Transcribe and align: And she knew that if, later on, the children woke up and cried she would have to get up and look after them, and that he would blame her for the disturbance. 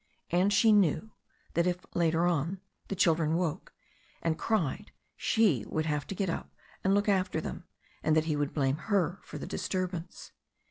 And 0.31 0.51
she 0.51 0.71
knew 0.71 1.11
that 1.53 1.67
if, 1.67 1.85
later 1.93 2.25
on, 2.25 2.59
the 2.87 2.95
children 2.95 3.35
woke 3.35 3.69
up 3.71 3.75
and 4.23 4.35
cried 4.35 4.91
she 5.15 5.63
would 5.67 5.85
have 5.85 6.07
to 6.07 6.15
get 6.15 6.27
up 6.27 6.51
and 6.83 6.95
look 6.95 7.07
after 7.07 7.39
them, 7.39 7.65
and 8.01 8.15
that 8.17 8.25
he 8.25 8.35
would 8.35 8.51
blame 8.51 8.77
her 8.77 9.19
for 9.21 9.37
the 9.37 9.45
disturbance. 9.45 10.31